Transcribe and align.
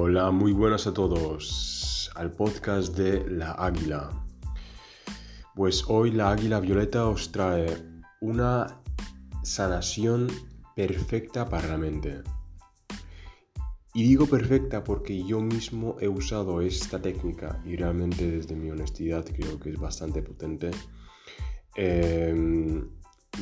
Hola, 0.00 0.30
muy 0.30 0.52
buenas 0.52 0.86
a 0.86 0.94
todos 0.94 2.08
al 2.14 2.30
podcast 2.30 2.96
de 2.96 3.28
La 3.28 3.50
Águila. 3.50 4.08
Pues 5.56 5.82
hoy 5.88 6.12
la 6.12 6.30
Águila 6.30 6.60
Violeta 6.60 7.08
os 7.08 7.32
trae 7.32 7.66
una 8.20 8.80
sanación 9.42 10.28
perfecta 10.76 11.48
para 11.48 11.66
la 11.66 11.78
mente. 11.78 12.22
Y 13.92 14.04
digo 14.04 14.26
perfecta 14.26 14.84
porque 14.84 15.24
yo 15.24 15.40
mismo 15.40 15.96
he 15.98 16.06
usado 16.06 16.60
esta 16.60 17.02
técnica 17.02 17.60
y 17.66 17.74
realmente 17.74 18.30
desde 18.30 18.54
mi 18.54 18.70
honestidad 18.70 19.24
creo 19.24 19.58
que 19.58 19.70
es 19.70 19.80
bastante 19.80 20.22
potente. 20.22 20.70
Em, 21.74 22.88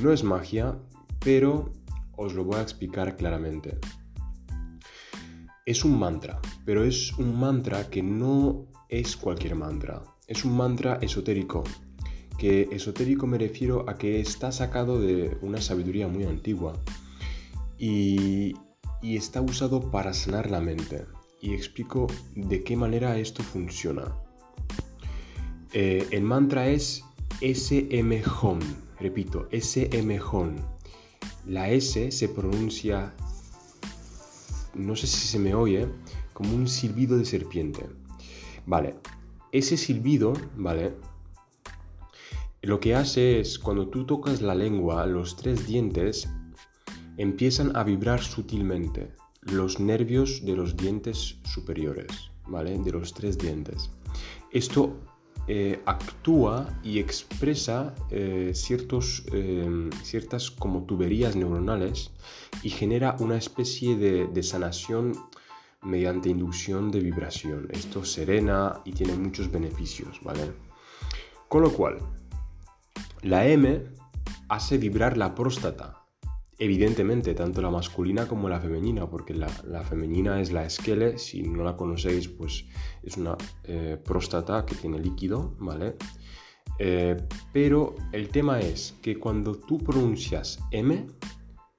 no 0.00 0.10
es 0.10 0.24
magia, 0.24 0.74
pero 1.18 1.70
os 2.16 2.32
lo 2.32 2.44
voy 2.44 2.56
a 2.56 2.62
explicar 2.62 3.14
claramente 3.14 3.78
es 5.66 5.84
un 5.84 5.98
mantra, 5.98 6.40
pero 6.64 6.84
es 6.84 7.12
un 7.18 7.38
mantra 7.38 7.90
que 7.90 8.00
no 8.00 8.66
es 8.88 9.16
cualquier 9.16 9.56
mantra. 9.56 10.00
Es 10.28 10.44
un 10.44 10.56
mantra 10.56 10.98
esotérico, 11.02 11.64
que 12.38 12.68
esotérico 12.70 13.26
me 13.26 13.36
refiero 13.36 13.84
a 13.90 13.98
que 13.98 14.20
está 14.20 14.52
sacado 14.52 15.00
de 15.00 15.36
una 15.42 15.60
sabiduría 15.60 16.06
muy 16.06 16.24
antigua 16.24 16.80
y, 17.78 18.54
está 19.02 19.40
usado 19.40 19.90
para 19.92 20.12
sanar 20.12 20.50
la 20.50 20.60
mente. 20.60 21.04
Y 21.40 21.54
explico 21.54 22.06
de 22.34 22.64
qué 22.64 22.76
manera 22.76 23.18
esto 23.18 23.42
funciona. 23.42 24.16
Eh, 25.72 26.06
el 26.10 26.22
mantra 26.22 26.68
es 26.68 27.04
SM 27.40 28.22
Hon, 28.40 28.60
repito, 28.98 29.48
SM 29.52 30.18
Hon. 30.20 30.56
La 31.44 31.70
S 31.70 32.10
se 32.10 32.28
pronuncia 32.28 33.14
no 34.76 34.96
sé 34.96 35.06
si 35.06 35.26
se 35.26 35.38
me 35.38 35.54
oye, 35.54 35.88
como 36.32 36.54
un 36.54 36.68
silbido 36.68 37.18
de 37.18 37.24
serpiente. 37.24 37.86
Vale, 38.66 38.96
ese 39.52 39.76
silbido, 39.76 40.34
¿vale? 40.56 40.94
Lo 42.62 42.80
que 42.80 42.94
hace 42.94 43.40
es, 43.40 43.58
cuando 43.58 43.88
tú 43.88 44.06
tocas 44.06 44.42
la 44.42 44.54
lengua, 44.54 45.06
los 45.06 45.36
tres 45.36 45.66
dientes 45.66 46.28
empiezan 47.16 47.76
a 47.76 47.84
vibrar 47.84 48.20
sutilmente. 48.20 49.12
Los 49.42 49.78
nervios 49.78 50.44
de 50.44 50.56
los 50.56 50.76
dientes 50.76 51.38
superiores, 51.44 52.30
¿vale? 52.46 52.76
De 52.78 52.90
los 52.90 53.14
tres 53.14 53.38
dientes. 53.38 53.90
Esto 54.50 54.96
eh, 55.48 55.80
actúa 55.86 56.68
y 56.82 56.98
expresa 56.98 57.94
eh, 58.10 58.50
ciertos, 58.52 59.22
eh, 59.32 59.90
ciertas 60.02 60.50
como 60.50 60.82
tuberías 60.86 61.36
neuronales 61.36 62.10
y 62.64 62.70
genera 62.70 63.14
una 63.20 63.36
especie 63.36 63.96
de, 63.96 64.42
sanación 64.42 65.12
mediante 65.82 66.30
inducción 66.30 66.90
de 66.90 66.98
vibración. 66.98 67.68
Esto 67.70 68.04
serena 68.04 68.80
y 68.84 68.90
tiene 68.90 69.14
muchos 69.14 69.52
beneficios, 69.52 70.20
¿vale? 70.24 70.52
Con 71.48 71.62
lo 71.62 71.70
cual, 71.72 71.98
la 73.22 73.46
M 73.46 73.84
hace 74.48 74.78
vibrar 74.78 75.16
la 75.16 75.36
próstata, 75.36 76.05
evidentemente, 76.58 77.34
tanto 77.34 77.60
la 77.60 77.70
masculina 77.70 78.26
como 78.26 78.48
la 78.48 78.60
femenina, 78.60 79.08
porque 79.08 79.34
la, 79.34 79.48
femenina 79.84 80.40
es 80.40 80.52
la 80.52 80.64
esquele, 80.64 81.18
si 81.18 81.42
no 81.42 81.62
la 81.64 81.76
conocéis, 81.76 82.28
pues 82.28 82.64
es 83.02 83.16
una 83.16 83.36
eh, 83.64 83.98
próstata 84.02 84.64
que 84.64 84.74
tiene 84.74 84.98
líquido, 84.98 85.54
¿vale? 85.58 85.96
Eh, 86.78 87.16
pero 87.52 87.94
el 88.12 88.28
tema 88.28 88.60
es 88.60 88.94
que 89.02 89.18
cuando 89.18 89.54
tú 89.54 89.78
pronuncias 89.78 90.58
M, 90.70 91.06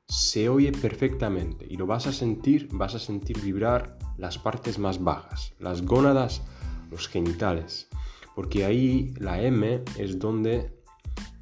se 0.07 0.47
oye 0.47 0.71
perfectamente 0.71 1.65
y 1.69 1.75
lo 1.75 1.85
vas 1.85 2.07
a 2.07 2.13
sentir, 2.13 2.69
vas 2.71 2.95
a 2.95 2.99
sentir 2.99 3.41
vibrar 3.41 3.97
las 4.17 4.37
partes 4.37 4.79
más 4.79 5.03
bajas, 5.03 5.53
las 5.59 5.81
gónadas, 5.81 6.41
los 6.89 7.07
genitales, 7.07 7.89
porque 8.35 8.65
ahí 8.65 9.13
la 9.19 9.41
M 9.41 9.83
es 9.97 10.17
donde 10.17 10.73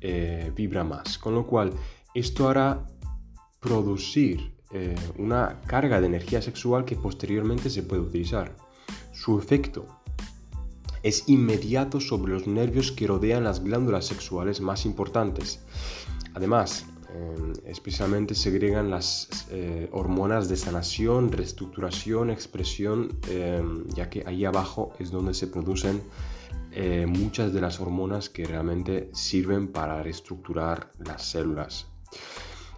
eh, 0.02 0.52
vibra 0.56 0.84
más, 0.84 1.18
con 1.18 1.36
lo 1.36 1.46
cual 1.46 1.72
esto 2.16 2.50
hará 2.50 2.86
producir 3.66 4.52
eh, 4.72 4.96
una 5.18 5.60
carga 5.66 6.00
de 6.00 6.08
energía 6.08 6.42
sexual 6.42 6.86
que 6.86 6.96
posteriormente 6.96 7.70
se 7.70 7.82
puede 7.82 8.04
utilizar. 8.04 8.56
Su 9.12 9.40
efecto 9.40 9.88
es 11.02 11.28
inmediato 11.28 12.00
sobre 12.00 12.34
los 12.34 12.46
nervios 12.46 12.92
que 12.92 13.08
rodean 13.08 13.44
las 13.44 13.64
glándulas 13.64 14.06
sexuales 14.06 14.62
más 14.62 14.86
importantes. 14.86 15.62
Además, 16.36 16.86
eh, 17.10 17.54
especialmente 17.66 18.36
segregan 18.36 18.92
las 18.92 19.48
eh, 19.50 19.90
hormonas 19.92 20.48
de 20.48 20.58
sanación, 20.58 21.32
reestructuración, 21.32 22.30
expresión, 22.30 23.10
ya 23.96 24.10
que 24.10 24.24
ahí 24.28 24.46
abajo 24.46 24.94
es 25.00 25.10
donde 25.10 25.34
se 25.34 25.48
producen 25.48 26.02
muchas 27.08 27.54
de 27.54 27.62
las 27.62 27.80
hormonas 27.80 28.30
que 28.30 28.44
realmente 28.46 29.10
sirven 29.14 29.70
para 29.70 30.04
reestructurar 30.04 30.92
las 31.00 31.24
células. 31.24 31.95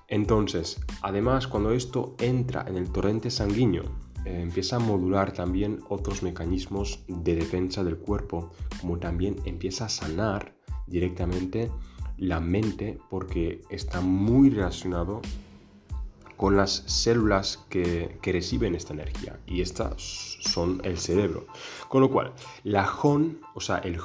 Entonces, 0.08 0.80
además, 1.02 1.48
cuando 1.48 1.72
esto 1.72 2.16
entra 2.20 2.66
en 2.68 2.78
el 2.78 2.92
torrente 2.92 3.30
sanguíneo, 3.30 3.84
eh, 4.26 4.42
empieza 4.42 4.78
a 4.78 4.80
modular 4.80 5.34
también 5.34 5.80
otros 5.90 6.24
mecanismos 6.24 7.04
de 7.08 7.36
defensa 7.36 7.84
del 7.84 7.98
cuerpo, 7.98 8.52
como 8.82 9.00
también 9.00 9.36
empieza 9.46 9.86
a 9.86 9.90
sanar 9.90 10.56
directamente 10.88 11.70
la 12.18 12.40
mente 12.40 13.00
porque 13.10 13.62
está 13.70 14.02
muy 14.02 14.50
relacionado 14.50 15.22
con 16.38 16.56
las 16.56 16.84
células 16.86 17.66
que, 17.70 18.20
reciben 18.22 18.76
esta 18.76 18.94
energía 18.94 19.40
y 19.48 19.62
estas 19.62 20.38
son 20.42 20.80
el 20.84 20.98
cerebro. 20.98 21.48
Con 21.90 22.02
lo 22.02 22.12
cual, 22.12 22.34
la 22.64 22.88
HON, 22.90 23.42
o 23.56 23.60
sea, 23.60 23.78
el 23.80 24.00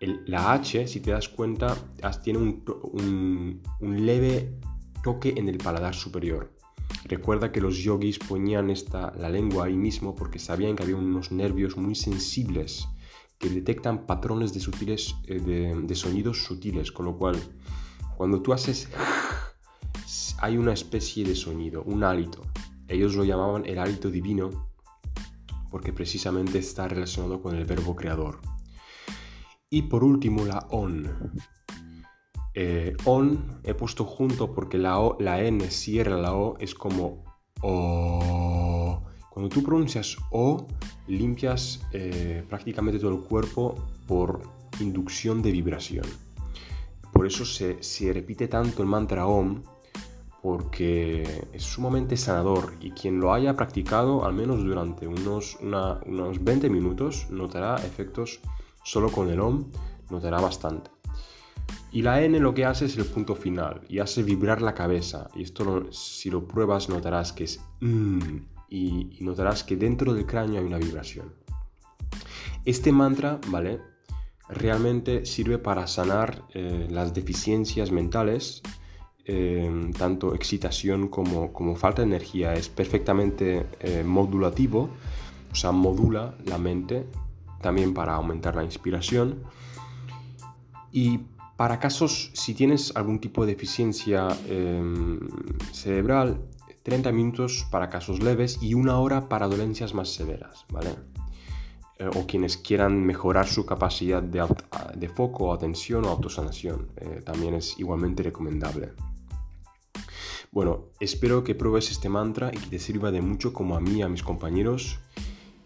La 0.00 0.52
H, 0.52 0.86
si 0.86 1.00
te 1.00 1.10
das 1.10 1.28
cuenta, 1.28 1.76
tiene 2.22 2.38
un, 2.38 3.62
leve 3.80 4.54
toque 5.02 5.34
en 5.36 5.48
el 5.48 5.58
paladar 5.58 5.94
superior. 5.94 6.52
Recuerda 7.04 7.50
que 7.50 7.60
los 7.60 7.78
yogis 7.78 8.18
ponían 8.18 8.70
esta, 8.70 9.12
la 9.16 9.28
lengua 9.28 9.66
ahí 9.66 9.76
mismo 9.76 10.14
porque 10.14 10.38
sabían 10.38 10.76
que 10.76 10.84
había 10.84 10.96
unos 10.96 11.32
nervios 11.32 11.76
muy 11.76 11.94
sensibles 11.94 12.88
que 13.38 13.48
detectan 13.48 14.06
patrones 14.06 14.52
de, 14.52 14.60
sutiles, 14.60 15.14
eh, 15.26 15.40
de, 15.40 15.94
sonidos 15.94 16.44
sutiles, 16.44 16.90
con 16.90 17.06
lo 17.06 17.16
cual 17.16 17.36
cuando 18.16 18.42
tú 18.42 18.52
haces 18.52 18.88
hay 20.38 20.56
una 20.56 20.72
especie 20.72 21.24
de 21.24 21.36
sonido, 21.36 21.82
un 21.84 22.04
hálito. 22.04 22.42
Ellos 22.88 23.14
lo 23.14 23.24
llamaban 23.24 23.66
el 23.66 23.78
hálito 23.78 24.10
divino 24.10 24.70
porque 25.70 25.92
precisamente 25.92 26.58
está 26.58 26.88
relacionado 26.88 27.42
con 27.42 27.54
el 27.54 27.64
verbo 27.64 27.94
creador. 27.94 28.40
Y 29.70 29.82
por 29.82 30.02
último 30.04 30.44
la 30.44 30.66
on. 30.70 31.32
Eh, 32.54 32.96
on 33.04 33.60
he 33.62 33.74
puesto 33.74 34.04
junto 34.04 34.52
porque 34.52 34.78
la, 34.78 34.98
o, 34.98 35.16
la 35.20 35.42
N 35.42 35.70
cierra 35.70 36.16
la 36.16 36.34
O, 36.34 36.56
es 36.58 36.74
como 36.74 37.24
O. 37.62 39.02
Cuando 39.30 39.48
tú 39.48 39.62
pronuncias 39.62 40.16
O, 40.30 40.66
limpias 41.06 41.86
eh, 41.92 42.42
prácticamente 42.48 42.98
todo 42.98 43.14
el 43.14 43.20
cuerpo 43.22 43.74
por 44.06 44.42
inducción 44.80 45.42
de 45.42 45.52
vibración. 45.52 46.06
Por 47.12 47.26
eso 47.26 47.44
se, 47.44 48.12
repite 48.12 48.48
tanto 48.48 48.82
el 48.82 48.88
mantra 48.88 49.26
OM, 49.26 49.62
porque 50.42 51.46
es 51.52 51.62
sumamente 51.62 52.16
sanador 52.16 52.74
y 52.80 52.92
quien 52.92 53.20
lo 53.20 53.32
haya 53.32 53.54
practicado 53.54 54.24
al 54.24 54.34
menos 54.34 54.64
durante 54.64 55.06
unos, 55.06 55.58
unos 55.60 56.44
20 56.44 56.70
minutos 56.70 57.26
notará 57.30 57.76
efectos 57.76 58.40
solo 58.82 59.10
con 59.10 59.30
el 59.30 59.40
OM, 59.40 59.64
notará 60.10 60.40
bastante. 60.40 60.90
Y 61.90 62.02
la 62.02 62.22
N 62.22 62.38
lo 62.38 62.52
que 62.52 62.64
hace 62.64 62.84
es 62.84 62.96
el 62.98 63.06
punto 63.06 63.34
final 63.34 63.80
y 63.88 63.98
hace 63.98 64.22
vibrar 64.22 64.60
la 64.60 64.74
cabeza. 64.74 65.28
Y 65.34 65.42
esto 65.42 65.90
si 65.90 66.30
lo 66.30 66.46
pruebas 66.46 66.88
notarás 66.88 67.32
que 67.32 67.44
es 67.44 67.60
mm, 67.80 68.36
y, 68.68 69.18
notarás 69.20 69.64
que 69.64 69.76
dentro 69.76 70.12
del 70.12 70.26
cráneo 70.26 70.60
hay 70.60 70.66
una 70.66 70.78
vibración. 70.78 71.32
Este 72.64 72.92
mantra, 72.92 73.40
¿vale? 73.48 73.80
Realmente 74.48 75.24
sirve 75.24 75.58
para 75.58 75.86
sanar 75.86 76.44
eh, 76.52 76.86
las 76.90 77.14
deficiencias 77.14 77.90
mentales, 77.90 78.62
eh, 79.24 79.90
tanto 79.96 80.34
excitación 80.34 81.08
como, 81.08 81.52
como, 81.52 81.76
falta 81.76 82.02
de 82.02 82.08
energía. 82.08 82.52
Es 82.54 82.68
perfectamente 82.68 83.66
eh, 83.80 84.02
modulativo, 84.04 84.90
o 85.50 85.54
sea, 85.54 85.72
modula 85.72 86.34
la 86.44 86.58
mente 86.58 87.06
también 87.60 87.94
para 87.94 88.14
aumentar 88.14 88.54
la 88.56 88.64
inspiración. 88.64 89.42
Y 90.92 91.20
para 91.56 91.78
casos, 91.78 92.30
si 92.34 92.54
tienes 92.54 92.94
algún 92.96 93.18
tipo 93.18 93.44
de 93.44 93.54
deficiencia 93.54 94.28
em, 94.46 95.18
cerebral, 95.72 96.40
30 96.82 97.12
minutos 97.12 97.66
para 97.70 97.90
casos 97.90 98.22
leves 98.22 98.62
y 98.62 98.74
una 98.74 98.98
hora 98.98 99.28
para 99.28 99.48
dolencias 99.48 99.92
más 99.92 100.08
severas, 100.08 100.64
¿vale? 100.70 100.94
Eh, 101.98 102.08
o 102.14 102.26
quienes 102.26 102.56
quieran 102.56 103.04
mejorar 103.04 103.48
su 103.48 103.66
capacidad 103.66 104.22
de, 104.22 104.46
de 104.94 105.08
foco, 105.08 105.52
atención 105.52 106.04
o 106.04 106.08
autosanación, 106.08 106.88
eh, 106.96 107.22
también 107.24 107.54
es 107.54 107.78
igualmente 107.78 108.22
recomendable. 108.22 108.92
Bueno, 110.50 110.86
espero 111.00 111.44
que 111.44 111.54
pruebes 111.54 111.90
este 111.90 112.08
mantra 112.08 112.50
y 112.54 112.56
que 112.56 112.68
te 112.68 112.78
sirva 112.78 113.10
de 113.10 113.20
mucho 113.20 113.52
como 113.52 113.76
a 113.76 113.80
mí, 113.80 114.00
a 114.00 114.08
mis 114.08 114.22
compañeros. 114.22 114.98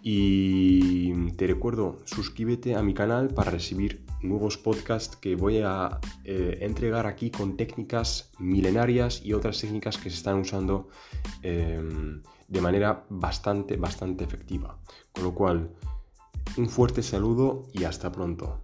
Y 0.05 1.31
te 1.33 1.47
recuerdo, 1.47 1.99
suscríbete 2.05 2.75
a 2.75 2.83
mi 2.83 2.93
canal 2.93 3.29
para 3.29 3.53
recibir 3.53 4.05
nuevos 4.21 4.59
podcasts 4.59 5.17
que 5.17 5.37
voy 5.37 5.61
a 5.65 6.01
eh, 6.25 6.59
entregar 6.61 7.07
aquí 7.07 7.31
con 7.31 7.57
técnicas 7.57 8.33
milenarias 8.41 9.25
y 9.25 9.33
otras 9.33 9.61
técnicas 9.61 9.99
que 9.99 10.11
se 10.11 10.17
están 10.17 10.41
usando 10.41 10.89
em, 11.43 12.23
de 12.49 12.61
manera 12.61 13.05
bastante, 13.11 13.77
bastante 13.77 14.25
efectiva. 14.25 14.77
Con 15.13 15.23
lo 15.25 15.35
cual, 15.35 15.71
un 16.57 16.69
fuerte 16.69 17.03
saludo 17.03 17.69
y 17.73 17.85
hasta 17.85 18.11
pronto. 18.11 18.61